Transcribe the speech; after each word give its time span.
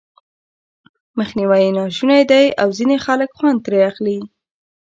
مخنيوی 1.17 1.61
یې 1.65 1.71
ناشونی 1.77 2.21
دی 2.31 2.45
او 2.61 2.69
ځينې 2.77 2.97
خلک 3.05 3.29
خوند 3.37 3.59
ترې 3.65 3.79
اخلي. 3.89 4.19